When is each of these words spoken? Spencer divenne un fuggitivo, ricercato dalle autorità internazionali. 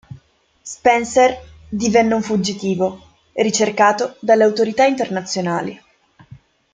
Spencer 0.63 1.43
divenne 1.69 2.13
un 2.15 2.23
fuggitivo, 2.23 2.99
ricercato 3.33 4.15
dalle 4.19 4.45
autorità 4.45 4.83
internazionali. 4.85 5.79